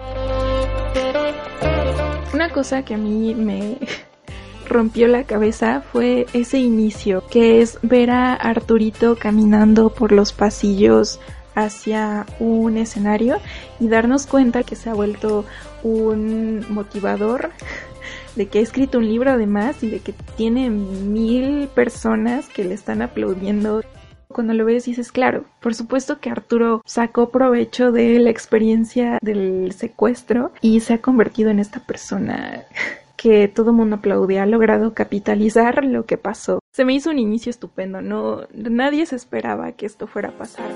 Una 2.33 2.49
cosa 2.49 2.83
que 2.83 2.95
a 2.95 2.97
mí 2.97 3.35
me 3.35 3.77
rompió 4.67 5.07
la 5.07 5.25
cabeza 5.25 5.81
fue 5.81 6.25
ese 6.33 6.59
inicio, 6.59 7.23
que 7.29 7.61
es 7.61 7.77
ver 7.81 8.09
a 8.09 8.33
Arturito 8.33 9.17
caminando 9.17 9.89
por 9.89 10.13
los 10.13 10.31
pasillos 10.31 11.19
hacia 11.55 12.25
un 12.39 12.77
escenario 12.77 13.37
y 13.79 13.87
darnos 13.87 14.25
cuenta 14.27 14.63
que 14.63 14.75
se 14.75 14.89
ha 14.89 14.93
vuelto 14.93 15.45
un 15.83 16.65
motivador 16.69 17.51
de 18.35 18.47
que 18.47 18.59
ha 18.59 18.61
escrito 18.61 18.97
un 18.97 19.07
libro 19.07 19.31
además 19.31 19.83
y 19.83 19.89
de 19.89 19.99
que 19.99 20.13
tiene 20.35 20.69
mil 20.69 21.67
personas 21.67 22.47
que 22.47 22.63
le 22.63 22.73
están 22.73 23.01
aplaudiendo. 23.01 23.81
Cuando 24.29 24.53
lo 24.53 24.63
ves 24.63 24.85
dices, 24.85 25.11
claro, 25.11 25.43
por 25.59 25.75
supuesto 25.75 26.19
que 26.19 26.29
Arturo 26.29 26.81
sacó 26.85 27.31
provecho 27.31 27.91
de 27.91 28.17
la 28.19 28.29
experiencia 28.29 29.17
del 29.21 29.73
secuestro 29.73 30.53
y 30.61 30.79
se 30.79 30.93
ha 30.93 31.01
convertido 31.01 31.49
en 31.49 31.59
esta 31.59 31.81
persona 31.81 32.63
que 33.17 33.47
todo 33.49 33.73
mundo 33.73 33.97
aplaude, 33.97 34.39
ha 34.39 34.45
logrado 34.45 34.93
capitalizar 34.93 35.83
lo 35.83 36.05
que 36.05 36.17
pasó. 36.17 36.59
Se 36.71 36.85
me 36.85 36.93
hizo 36.93 37.09
un 37.09 37.19
inicio 37.19 37.49
estupendo, 37.49 38.01
no 38.01 38.47
nadie 38.53 39.05
se 39.05 39.17
esperaba 39.17 39.73
que 39.73 39.85
esto 39.85 40.07
fuera 40.07 40.29
a 40.29 40.37
pasar. 40.37 40.71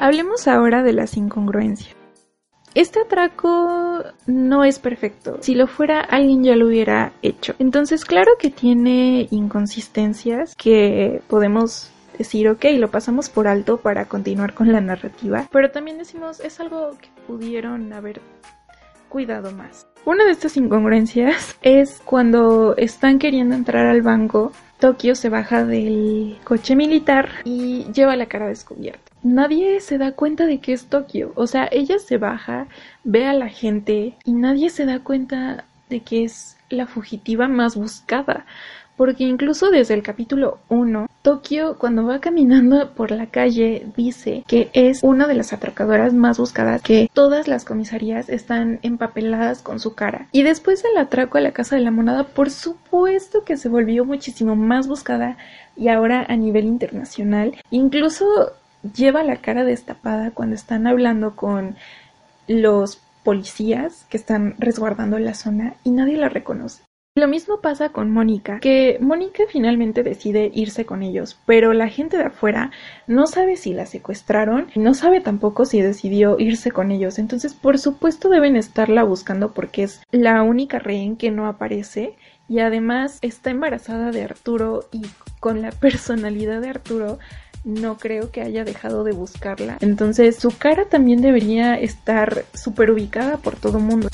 Hablemos 0.00 0.48
ahora 0.48 0.82
de 0.82 0.92
las 0.92 1.16
incongruencias. 1.16 1.96
Este 2.74 3.00
atraco 3.00 4.02
no 4.26 4.64
es 4.64 4.80
perfecto. 4.80 5.38
Si 5.40 5.54
lo 5.54 5.68
fuera, 5.68 6.00
alguien 6.00 6.42
ya 6.42 6.56
lo 6.56 6.66
hubiera 6.66 7.12
hecho. 7.22 7.54
Entonces, 7.60 8.04
claro 8.04 8.32
que 8.38 8.50
tiene 8.50 9.28
inconsistencias 9.30 10.56
que 10.56 11.22
podemos 11.28 11.92
decir, 12.18 12.48
ok, 12.48 12.64
lo 12.76 12.90
pasamos 12.90 13.28
por 13.28 13.46
alto 13.46 13.76
para 13.76 14.06
continuar 14.06 14.54
con 14.54 14.72
la 14.72 14.80
narrativa. 14.80 15.48
Pero 15.52 15.70
también 15.70 15.98
decimos, 15.98 16.40
es 16.40 16.58
algo 16.58 16.98
que 17.00 17.08
pudieron 17.28 17.92
haber 17.92 18.20
cuidado 19.08 19.52
más. 19.52 19.86
Una 20.04 20.24
de 20.24 20.32
estas 20.32 20.56
incongruencias 20.56 21.56
es 21.62 22.02
cuando 22.04 22.74
están 22.76 23.20
queriendo 23.20 23.54
entrar 23.54 23.86
al 23.86 24.02
banco, 24.02 24.52
Tokio 24.80 25.14
se 25.14 25.28
baja 25.28 25.64
del 25.64 26.38
coche 26.42 26.74
militar 26.74 27.28
y 27.44 27.84
lleva 27.92 28.16
la 28.16 28.26
cara 28.26 28.48
descubierta 28.48 29.03
nadie 29.24 29.80
se 29.80 29.98
da 29.98 30.12
cuenta 30.12 30.46
de 30.46 30.60
que 30.60 30.72
es 30.72 30.86
Tokio. 30.86 31.32
O 31.34 31.48
sea, 31.48 31.68
ella 31.72 31.98
se 31.98 32.18
baja, 32.18 32.68
ve 33.02 33.26
a 33.26 33.32
la 33.32 33.48
gente 33.48 34.14
y 34.24 34.32
nadie 34.34 34.70
se 34.70 34.86
da 34.86 35.00
cuenta 35.00 35.64
de 35.90 36.00
que 36.00 36.24
es 36.24 36.56
la 36.70 36.86
fugitiva 36.86 37.48
más 37.48 37.74
buscada. 37.74 38.46
Porque 38.96 39.24
incluso 39.24 39.70
desde 39.70 39.94
el 39.94 40.04
capítulo 40.04 40.58
1, 40.68 41.08
Tokio 41.22 41.78
cuando 41.78 42.06
va 42.06 42.20
caminando 42.20 42.90
por 42.90 43.10
la 43.10 43.26
calle 43.26 43.88
dice 43.96 44.44
que 44.46 44.70
es 44.72 45.02
una 45.02 45.26
de 45.26 45.34
las 45.34 45.52
atracadoras 45.52 46.14
más 46.14 46.38
buscadas, 46.38 46.80
que 46.80 47.10
todas 47.12 47.48
las 47.48 47.64
comisarías 47.64 48.28
están 48.28 48.78
empapeladas 48.82 49.62
con 49.62 49.80
su 49.80 49.94
cara. 49.94 50.28
Y 50.30 50.44
después 50.44 50.84
del 50.84 50.96
atraco 50.96 51.38
a 51.38 51.40
la 51.40 51.50
Casa 51.50 51.74
de 51.74 51.82
la 51.82 51.90
Monada, 51.90 52.22
por 52.22 52.50
supuesto 52.50 53.42
que 53.42 53.56
se 53.56 53.68
volvió 53.68 54.04
muchísimo 54.04 54.54
más 54.54 54.86
buscada 54.86 55.38
y 55.76 55.88
ahora 55.88 56.24
a 56.28 56.36
nivel 56.36 56.66
internacional. 56.66 57.56
Incluso 57.72 58.52
lleva 58.92 59.22
la 59.22 59.36
cara 59.36 59.64
destapada 59.64 60.30
cuando 60.32 60.54
están 60.54 60.86
hablando 60.86 61.36
con 61.36 61.76
los 62.46 63.00
policías 63.24 64.04
que 64.10 64.16
están 64.16 64.54
resguardando 64.58 65.18
la 65.18 65.34
zona 65.34 65.74
y 65.82 65.90
nadie 65.90 66.16
la 66.16 66.28
reconoce. 66.28 66.82
Lo 67.16 67.28
mismo 67.28 67.60
pasa 67.60 67.90
con 67.90 68.10
Mónica, 68.10 68.58
que 68.58 68.98
Mónica 69.00 69.44
finalmente 69.48 70.02
decide 70.02 70.50
irse 70.52 70.84
con 70.84 71.04
ellos, 71.04 71.38
pero 71.46 71.72
la 71.72 71.88
gente 71.88 72.16
de 72.16 72.24
afuera 72.24 72.72
no 73.06 73.28
sabe 73.28 73.56
si 73.56 73.72
la 73.72 73.86
secuestraron, 73.86 74.66
no 74.74 74.94
sabe 74.94 75.20
tampoco 75.20 75.64
si 75.64 75.80
decidió 75.80 76.40
irse 76.40 76.72
con 76.72 76.90
ellos, 76.90 77.20
entonces 77.20 77.54
por 77.54 77.78
supuesto 77.78 78.28
deben 78.30 78.56
estarla 78.56 79.04
buscando 79.04 79.54
porque 79.54 79.84
es 79.84 80.02
la 80.10 80.42
única 80.42 80.80
rehén 80.80 81.16
que 81.16 81.30
no 81.30 81.46
aparece 81.46 82.16
y 82.48 82.58
además 82.58 83.20
está 83.22 83.50
embarazada 83.50 84.10
de 84.10 84.24
Arturo 84.24 84.88
y 84.90 85.02
con 85.38 85.62
la 85.62 85.70
personalidad 85.70 86.60
de 86.60 86.70
Arturo 86.70 87.20
no 87.64 87.96
creo 87.96 88.30
que 88.30 88.42
haya 88.42 88.64
dejado 88.64 89.04
de 89.04 89.12
buscarla. 89.12 89.78
Entonces 89.80 90.36
su 90.36 90.56
cara 90.56 90.84
también 90.86 91.20
debería 91.20 91.74
estar 91.74 92.44
súper 92.54 92.90
ubicada 92.90 93.38
por 93.38 93.56
todo 93.56 93.78
el 93.78 93.84
mundo. 93.84 94.08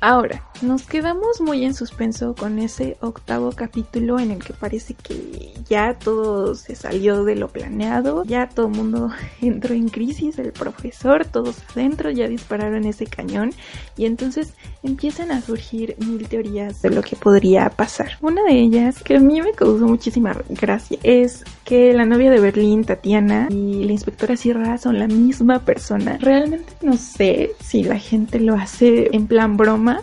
Ahora, 0.00 0.44
nos 0.62 0.86
quedamos 0.86 1.40
muy 1.40 1.64
en 1.64 1.74
suspenso 1.74 2.34
con 2.34 2.58
ese 2.58 2.96
octavo 3.00 3.52
capítulo 3.52 4.18
en 4.18 4.30
el 4.30 4.38
que 4.38 4.52
parece 4.52 4.94
que 4.94 5.52
ya 5.68 5.94
todo 5.98 6.54
se 6.54 6.74
salió 6.74 7.24
de 7.24 7.34
lo 7.34 7.48
planeado, 7.48 8.24
ya 8.24 8.48
todo 8.48 8.68
el 8.68 8.72
mundo 8.74 9.10
entró 9.40 9.74
en 9.74 9.88
crisis, 9.88 10.38
el 10.38 10.52
profesor, 10.52 11.24
todos 11.24 11.56
adentro, 11.72 12.10
ya 12.10 12.28
dispararon 12.28 12.84
ese 12.84 13.06
cañón 13.06 13.52
y 13.96 14.06
entonces 14.06 14.54
empiezan 14.82 15.30
a 15.30 15.40
surgir 15.40 15.96
mil 15.98 16.28
teorías 16.28 16.82
de 16.82 16.90
lo 16.90 17.02
que 17.02 17.16
podría 17.16 17.68
pasar. 17.70 18.12
Una 18.20 18.42
de 18.44 18.60
ellas, 18.60 19.02
que 19.02 19.16
a 19.16 19.20
mí 19.20 19.40
me 19.42 19.52
causó 19.52 19.86
muchísima 19.86 20.36
gracia, 20.48 20.98
es 21.02 21.44
que 21.64 21.92
la 21.94 22.04
novia 22.04 22.30
de 22.30 22.40
Berlín, 22.40 22.84
Tatiana, 22.84 23.48
y 23.50 23.84
la 23.84 23.92
inspectora 23.92 24.36
Sierra 24.36 24.78
son 24.78 24.98
la 24.98 25.08
misma 25.08 25.60
persona. 25.60 26.18
Realmente 26.20 26.72
no 26.82 26.96
sé 26.96 27.52
si 27.60 27.82
la 27.82 27.98
gente 27.98 28.40
lo 28.40 28.54
hace 28.54 29.08
en 29.12 29.26
plan 29.26 29.56
broma 29.56 30.02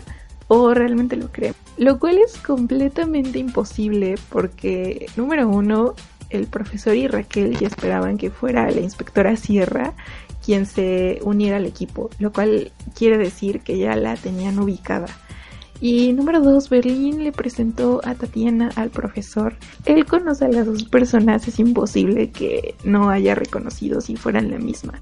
o 0.53 0.73
realmente 0.73 1.15
lo 1.15 1.31
creen. 1.31 1.53
Lo 1.77 1.97
cual 1.97 2.17
es 2.17 2.37
completamente 2.37 3.39
imposible 3.39 4.15
porque, 4.27 5.05
número 5.15 5.47
uno, 5.47 5.93
el 6.29 6.47
profesor 6.47 6.93
y 6.93 7.07
Raquel 7.07 7.57
ya 7.57 7.67
esperaban 7.67 8.17
que 8.17 8.31
fuera 8.31 8.69
la 8.69 8.81
inspectora 8.81 9.37
Sierra 9.37 9.93
quien 10.45 10.65
se 10.65 11.19
uniera 11.23 11.55
al 11.55 11.65
equipo, 11.65 12.09
lo 12.19 12.33
cual 12.33 12.73
quiere 12.95 13.17
decir 13.17 13.61
que 13.61 13.77
ya 13.77 13.95
la 13.95 14.17
tenían 14.17 14.59
ubicada. 14.59 15.05
Y 15.79 16.11
número 16.11 16.41
dos, 16.41 16.67
Berlín 16.69 17.23
le 17.23 17.31
presentó 17.31 18.01
a 18.03 18.13
Tatiana 18.15 18.71
al 18.75 18.89
profesor. 18.89 19.55
Él 19.85 20.05
conoce 20.05 20.43
a 20.43 20.49
las 20.49 20.65
dos 20.65 20.83
personas, 20.83 21.47
es 21.47 21.59
imposible 21.59 22.31
que 22.31 22.75
no 22.83 23.09
haya 23.09 23.35
reconocido 23.35 24.01
si 24.01 24.17
fueran 24.17 24.51
la 24.51 24.57
misma. 24.57 25.01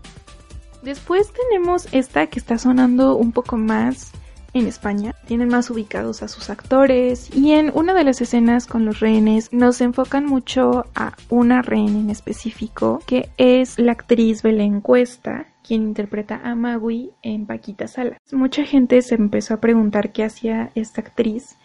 Después 0.84 1.34
tenemos 1.34 1.88
esta 1.92 2.28
que 2.28 2.38
está 2.38 2.60
sonando 2.60 3.16
un 3.16 3.32
poco 3.32 3.58
más 3.58 4.12
en 4.54 4.68
España. 4.68 5.16
Tienen 5.26 5.50
más 5.50 5.70
ubicados 5.70 6.24
a 6.24 6.28
sus 6.28 6.50
actores 6.50 7.30
y 7.36 7.54
en 7.54 7.72
una 7.74 7.94
de 7.94 8.04
las 8.04 8.22
escenas 8.22 8.66
con 8.66 8.86
los 8.86 9.00
rehenes 9.00 9.52
nos 9.52 9.82
enfocan 9.82 10.26
mucho 10.26 10.86
a 10.96 11.14
una 11.30 11.62
rehén 11.62 11.96
en 11.96 12.10
específico 12.10 13.02
que 13.06 13.30
es 13.38 13.80
la 13.80 13.94
actriz 13.94 14.42
Belén 14.44 14.82
Cuesta 14.82 15.48
quien 15.70 15.84
interpreta 15.84 16.42
a 16.44 16.56
Magui 16.56 17.12
en 17.22 17.46
Paquita 17.46 17.88
Salas. 17.88 18.18
Mucha 18.32 18.64
gente 18.64 19.04
se 19.04 19.16
empezó 19.16 19.54
a 19.54 19.62
preguntar 19.62 20.12
qué 20.12 20.24
hacía 20.24 20.72
esta 20.74 21.02
actriz 21.02 21.58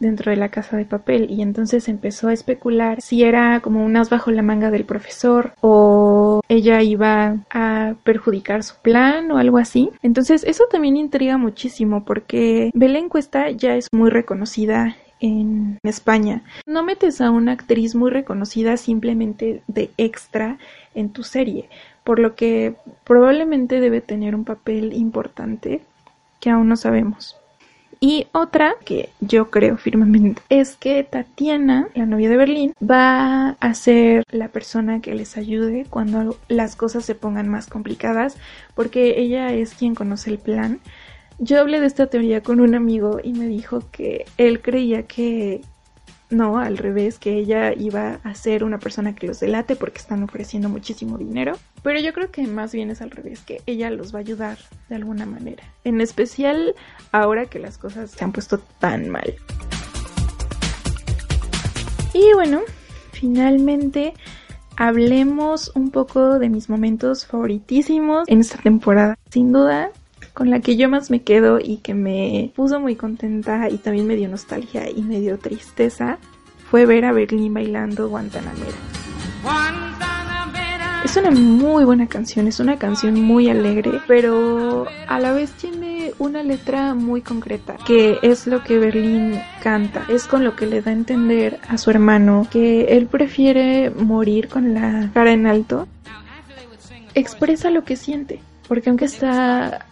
dentro 0.00 0.30
de 0.30 0.36
la 0.36 0.48
casa 0.48 0.76
de 0.76 0.84
papel 0.84 1.30
y 1.30 1.40
entonces 1.40 1.88
empezó 1.88 2.28
a 2.28 2.32
especular 2.32 3.00
si 3.00 3.22
era 3.22 3.60
como 3.60 3.84
un 3.84 3.96
as 3.96 4.10
bajo 4.10 4.30
la 4.30 4.42
manga 4.42 4.70
del 4.70 4.84
profesor 4.84 5.54
o 5.60 6.13
ella 6.48 6.82
iba 6.82 7.38
a 7.50 7.94
perjudicar 8.04 8.62
su 8.62 8.76
plan 8.76 9.30
o 9.30 9.38
algo 9.38 9.58
así. 9.58 9.90
Entonces 10.02 10.44
eso 10.44 10.64
también 10.70 10.96
intriga 10.96 11.38
muchísimo 11.38 12.04
porque 12.04 12.70
Belén 12.74 13.08
Cuesta 13.08 13.50
ya 13.50 13.76
es 13.76 13.88
muy 13.92 14.10
reconocida 14.10 14.96
en 15.20 15.78
España. 15.82 16.42
No 16.66 16.82
metes 16.82 17.20
a 17.20 17.30
una 17.30 17.52
actriz 17.52 17.94
muy 17.94 18.10
reconocida 18.10 18.76
simplemente 18.76 19.62
de 19.68 19.90
extra 19.96 20.58
en 20.94 21.10
tu 21.10 21.22
serie, 21.22 21.68
por 22.04 22.18
lo 22.18 22.34
que 22.34 22.74
probablemente 23.04 23.80
debe 23.80 24.00
tener 24.00 24.34
un 24.34 24.44
papel 24.44 24.92
importante 24.92 25.80
que 26.40 26.50
aún 26.50 26.68
no 26.68 26.76
sabemos. 26.76 27.36
Y 28.06 28.26
otra 28.32 28.74
que 28.84 29.08
yo 29.20 29.50
creo 29.50 29.78
firmemente 29.78 30.42
es 30.50 30.76
que 30.76 31.02
Tatiana, 31.04 31.88
la 31.94 32.04
novia 32.04 32.28
de 32.28 32.36
Berlín, 32.36 32.74
va 32.78 33.56
a 33.60 33.72
ser 33.72 34.24
la 34.30 34.48
persona 34.48 35.00
que 35.00 35.14
les 35.14 35.38
ayude 35.38 35.86
cuando 35.88 36.36
las 36.48 36.76
cosas 36.76 37.06
se 37.06 37.14
pongan 37.14 37.48
más 37.48 37.66
complicadas, 37.66 38.36
porque 38.74 39.18
ella 39.18 39.54
es 39.54 39.72
quien 39.72 39.94
conoce 39.94 40.28
el 40.28 40.38
plan. 40.38 40.80
Yo 41.38 41.58
hablé 41.58 41.80
de 41.80 41.86
esta 41.86 42.08
teoría 42.08 42.42
con 42.42 42.60
un 42.60 42.74
amigo 42.74 43.20
y 43.24 43.32
me 43.32 43.46
dijo 43.46 43.82
que 43.90 44.26
él 44.36 44.60
creía 44.60 45.04
que 45.04 45.62
no, 46.34 46.58
al 46.58 46.76
revés, 46.76 47.18
que 47.18 47.34
ella 47.34 47.72
iba 47.72 48.20
a 48.24 48.34
ser 48.34 48.64
una 48.64 48.78
persona 48.78 49.14
que 49.14 49.26
los 49.26 49.40
delate 49.40 49.76
porque 49.76 49.98
están 49.98 50.22
ofreciendo 50.22 50.68
muchísimo 50.68 51.18
dinero. 51.18 51.56
Pero 51.82 52.00
yo 52.00 52.12
creo 52.12 52.30
que 52.30 52.46
más 52.46 52.72
bien 52.72 52.90
es 52.90 53.00
al 53.00 53.10
revés, 53.10 53.40
que 53.40 53.62
ella 53.66 53.90
los 53.90 54.14
va 54.14 54.18
a 54.18 54.20
ayudar 54.20 54.58
de 54.88 54.96
alguna 54.96 55.26
manera. 55.26 55.64
En 55.84 56.00
especial 56.00 56.74
ahora 57.12 57.46
que 57.46 57.58
las 57.58 57.78
cosas 57.78 58.10
se 58.10 58.24
han 58.24 58.32
puesto 58.32 58.58
tan 58.78 59.08
mal. 59.08 59.34
Y 62.12 62.32
bueno, 62.34 62.60
finalmente 63.12 64.14
hablemos 64.76 65.72
un 65.74 65.90
poco 65.90 66.38
de 66.38 66.48
mis 66.48 66.68
momentos 66.68 67.26
favoritísimos 67.26 68.28
en 68.28 68.40
esta 68.40 68.58
temporada. 68.58 69.18
Sin 69.30 69.52
duda, 69.52 69.90
con 70.34 70.50
la 70.50 70.60
que 70.60 70.76
yo 70.76 70.88
más 70.88 71.10
me 71.10 71.22
quedo 71.22 71.60
y 71.60 71.78
que 71.78 71.94
me 71.94 72.52
puso 72.54 72.80
muy 72.80 72.96
contenta 72.96 73.70
y 73.70 73.78
también 73.78 74.06
me 74.06 74.16
dio 74.16 74.28
nostalgia 74.28 74.90
y 74.90 75.00
me 75.02 75.20
dio 75.20 75.38
tristeza 75.38 76.18
fue 76.70 76.86
ver 76.86 77.04
a 77.04 77.12
Berlín 77.12 77.54
bailando 77.54 78.08
Guantanamera. 78.08 78.74
Es 81.04 81.16
una 81.16 81.30
muy 81.30 81.84
buena 81.84 82.08
canción, 82.08 82.48
es 82.48 82.58
una 82.58 82.78
canción 82.78 83.20
muy 83.20 83.48
alegre, 83.48 84.00
pero 84.08 84.86
a 85.06 85.20
la 85.20 85.32
vez 85.32 85.52
tiene 85.52 86.12
una 86.18 86.42
letra 86.42 86.94
muy 86.94 87.20
concreta, 87.20 87.76
que 87.86 88.18
es 88.22 88.46
lo 88.48 88.64
que 88.64 88.78
Berlín 88.78 89.38
canta, 89.62 90.04
es 90.08 90.26
con 90.26 90.42
lo 90.42 90.56
que 90.56 90.66
le 90.66 90.80
da 90.80 90.90
a 90.90 90.94
entender 90.94 91.60
a 91.68 91.78
su 91.78 91.90
hermano 91.90 92.48
que 92.50 92.96
él 92.96 93.06
prefiere 93.06 93.90
morir 93.90 94.48
con 94.48 94.74
la 94.74 95.10
cara 95.14 95.32
en 95.32 95.46
alto. 95.46 95.86
Expresa 97.14 97.70
lo 97.70 97.84
que 97.84 97.96
siente, 97.96 98.40
porque 98.66 98.88
aunque 98.88 99.04
está 99.04 99.86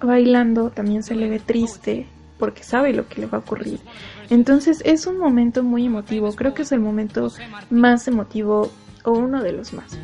bailando 0.00 0.70
también 0.70 1.02
se 1.02 1.14
le 1.14 1.28
ve 1.28 1.38
triste 1.38 2.06
porque 2.38 2.62
sabe 2.62 2.92
lo 2.92 3.08
que 3.08 3.20
le 3.20 3.26
va 3.26 3.38
a 3.38 3.40
ocurrir. 3.40 3.80
Entonces 4.30 4.82
es 4.84 5.06
un 5.06 5.18
momento 5.18 5.62
muy 5.62 5.86
emotivo, 5.86 6.32
creo 6.34 6.54
que 6.54 6.62
es 6.62 6.72
el 6.72 6.80
momento 6.80 7.32
más 7.70 8.06
emotivo 8.06 8.70
o 9.04 9.12
uno 9.12 9.42
de 9.42 9.52
los 9.52 9.72
más. 9.72 9.98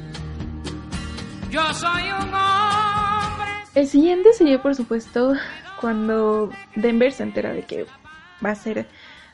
Yo 1.50 1.62
soy 1.72 2.02
un 2.02 2.34
hombre. 2.34 3.50
El 3.74 3.86
siguiente 3.86 4.32
sería 4.32 4.60
por 4.60 4.74
supuesto 4.74 5.34
cuando 5.80 6.50
Denver 6.74 7.12
se 7.12 7.22
entera 7.22 7.52
de 7.52 7.62
que 7.62 7.86
va 8.44 8.50
a 8.50 8.54
ser 8.54 8.86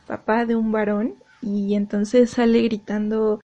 papá 0.06 0.44
de 0.44 0.56
un 0.56 0.72
varón 0.72 1.14
y 1.40 1.74
entonces 1.74 2.30
sale 2.30 2.60
gritando 2.62 3.40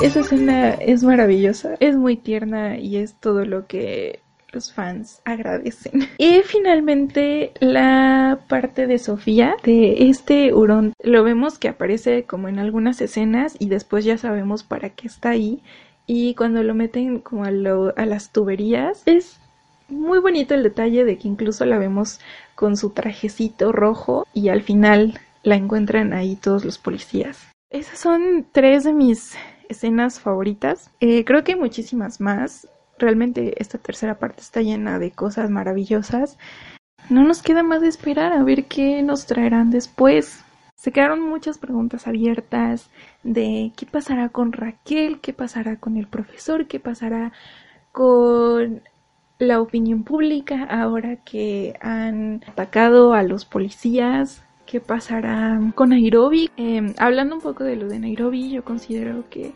esa 0.00 0.20
escena 0.20 0.70
es 0.74 1.02
maravillosa, 1.02 1.74
es 1.80 1.96
muy 1.96 2.16
tierna 2.16 2.78
y 2.78 2.98
es 2.98 3.14
todo 3.14 3.44
lo 3.44 3.66
que 3.66 4.20
los 4.52 4.72
fans 4.72 5.20
agradecen. 5.24 6.08
Y 6.18 6.42
finalmente 6.42 7.52
la 7.60 8.40
parte 8.48 8.86
de 8.86 8.98
Sofía, 8.98 9.56
de 9.62 10.08
este 10.08 10.52
hurón, 10.52 10.92
lo 11.02 11.22
vemos 11.24 11.58
que 11.58 11.68
aparece 11.68 12.24
como 12.24 12.48
en 12.48 12.58
algunas 12.58 13.00
escenas 13.00 13.56
y 13.58 13.68
después 13.68 14.04
ya 14.04 14.18
sabemos 14.18 14.62
para 14.64 14.90
qué 14.90 15.06
está 15.06 15.30
ahí. 15.30 15.62
Y 16.06 16.34
cuando 16.34 16.62
lo 16.62 16.74
meten 16.74 17.20
como 17.20 17.44
a, 17.44 17.48
a 17.48 18.06
las 18.06 18.32
tuberías, 18.32 19.02
es 19.04 19.38
muy 19.88 20.18
bonito 20.18 20.54
el 20.54 20.62
detalle 20.62 21.04
de 21.04 21.18
que 21.18 21.28
incluso 21.28 21.64
la 21.64 21.78
vemos 21.78 22.20
con 22.54 22.76
su 22.76 22.90
trajecito 22.90 23.72
rojo 23.72 24.26
y 24.32 24.48
al 24.48 24.62
final 24.62 25.20
la 25.42 25.56
encuentran 25.56 26.12
ahí 26.12 26.36
todos 26.36 26.64
los 26.64 26.78
policías. 26.78 27.48
Esas 27.70 27.98
son 27.98 28.46
tres 28.52 28.84
de 28.84 28.92
mis 28.92 29.34
escenas 29.68 30.20
favoritas. 30.20 30.90
Eh, 31.00 31.24
creo 31.24 31.44
que 31.44 31.52
hay 31.52 31.58
muchísimas 31.58 32.20
más 32.20 32.66
realmente 32.98 33.54
esta 33.60 33.78
tercera 33.78 34.18
parte 34.18 34.40
está 34.40 34.62
llena 34.62 34.98
de 34.98 35.10
cosas 35.10 35.50
maravillosas. 35.50 36.38
No 37.10 37.24
nos 37.24 37.42
queda 37.42 37.62
más 37.62 37.80
de 37.80 37.88
esperar 37.88 38.32
a 38.32 38.42
ver 38.42 38.66
qué 38.66 39.02
nos 39.02 39.26
traerán 39.26 39.70
después. 39.70 40.44
Se 40.74 40.92
quedaron 40.92 41.20
muchas 41.20 41.58
preguntas 41.58 42.06
abiertas 42.06 42.90
de 43.22 43.72
qué 43.76 43.86
pasará 43.86 44.28
con 44.28 44.52
Raquel, 44.52 45.20
qué 45.20 45.32
pasará 45.32 45.76
con 45.76 45.96
el 45.96 46.06
profesor, 46.06 46.66
qué 46.66 46.78
pasará 46.78 47.32
con 47.92 48.82
la 49.38 49.60
opinión 49.60 50.04
pública 50.04 50.64
ahora 50.64 51.16
que 51.16 51.74
han 51.80 52.42
atacado 52.46 53.14
a 53.14 53.22
los 53.22 53.44
policías, 53.44 54.44
qué 54.66 54.80
pasará 54.80 55.60
con 55.74 55.90
Nairobi. 55.90 56.50
Em, 56.56 56.94
hablando 56.98 57.36
un 57.36 57.40
poco 57.40 57.64
de 57.64 57.76
lo 57.76 57.88
de 57.88 57.98
Nairobi, 57.98 58.50
yo 58.50 58.64
considero 58.64 59.24
que 59.30 59.54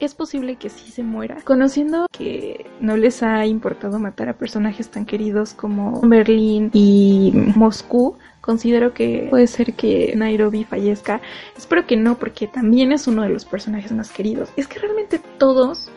es 0.00 0.14
posible 0.14 0.56
que 0.56 0.70
sí 0.70 0.90
se 0.90 1.02
muera. 1.02 1.36
Conociendo 1.44 2.06
que 2.10 2.66
no 2.80 2.96
les 2.96 3.22
ha 3.22 3.46
importado 3.46 3.98
matar 3.98 4.30
a 4.30 4.32
personajes 4.32 4.88
tan 4.90 5.04
queridos 5.04 5.52
como 5.52 6.00
Berlín 6.00 6.70
y 6.72 7.32
Moscú, 7.54 8.16
considero 8.40 8.94
que 8.94 9.26
puede 9.28 9.46
ser 9.46 9.74
que 9.74 10.14
Nairobi 10.16 10.64
fallezca. 10.64 11.20
Espero 11.56 11.86
que 11.86 11.96
no, 11.96 12.18
porque 12.18 12.46
también 12.46 12.92
es 12.92 13.06
uno 13.06 13.22
de 13.22 13.28
los 13.28 13.44
personajes 13.44 13.92
más 13.92 14.10
queridos. 14.10 14.48
Es 14.56 14.66
que 14.66 14.78
realmente 14.78 15.20
todos 15.38 15.90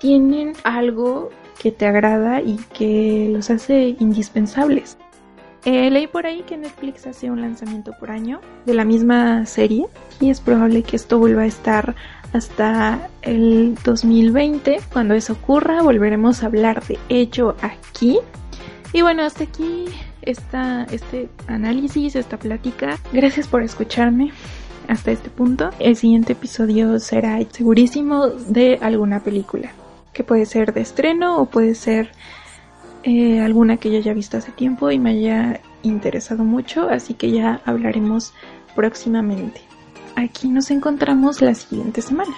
tienen 0.00 0.52
algo 0.62 1.30
que 1.58 1.72
te 1.72 1.86
agrada 1.86 2.42
y 2.42 2.56
que 2.74 3.28
los 3.32 3.50
hace 3.50 3.96
indispensables. 3.98 4.98
Eh, 5.64 5.90
leí 5.90 6.06
por 6.06 6.24
ahí 6.24 6.42
que 6.42 6.56
Netflix 6.56 7.06
hace 7.06 7.30
un 7.30 7.42
lanzamiento 7.42 7.92
por 8.00 8.10
año 8.10 8.40
de 8.64 8.72
la 8.72 8.86
misma 8.86 9.44
serie 9.44 9.86
y 10.18 10.30
es 10.30 10.40
probable 10.40 10.82
que 10.82 10.96
esto 10.96 11.18
vuelva 11.18 11.42
a 11.42 11.46
estar 11.46 11.94
hasta 12.32 13.08
el 13.22 13.76
2020. 13.84 14.80
Cuando 14.92 15.14
eso 15.14 15.34
ocurra, 15.34 15.82
volveremos 15.82 16.42
a 16.42 16.46
hablar 16.46 16.84
de 16.86 16.98
ello 17.08 17.56
aquí. 17.62 18.18
Y 18.92 19.02
bueno, 19.02 19.22
hasta 19.22 19.44
aquí 19.44 19.86
está 20.22 20.84
este 20.90 21.28
análisis, 21.46 22.16
esta 22.16 22.38
plática. 22.38 22.98
Gracias 23.12 23.48
por 23.48 23.62
escucharme 23.62 24.32
hasta 24.88 25.12
este 25.12 25.30
punto. 25.30 25.70
El 25.78 25.96
siguiente 25.96 26.32
episodio 26.32 26.98
será 26.98 27.38
segurísimo 27.50 28.28
de 28.28 28.78
alguna 28.82 29.20
película, 29.20 29.70
que 30.12 30.24
puede 30.24 30.46
ser 30.46 30.72
de 30.72 30.80
estreno 30.80 31.38
o 31.38 31.46
puede 31.46 31.74
ser 31.74 32.10
eh, 33.04 33.40
alguna 33.40 33.76
que 33.76 33.90
yo 33.90 33.98
haya 33.98 34.12
visto 34.12 34.36
hace 34.36 34.52
tiempo 34.52 34.90
y 34.90 34.98
me 34.98 35.10
haya 35.10 35.60
interesado 35.82 36.44
mucho, 36.44 36.88
así 36.90 37.14
que 37.14 37.30
ya 37.30 37.62
hablaremos 37.64 38.34
próximamente 38.74 39.69
aquí 40.16 40.48
nos 40.48 40.70
encontramos 40.70 41.40
la 41.40 41.54
siguiente 41.54 42.02
semana. 42.02 42.34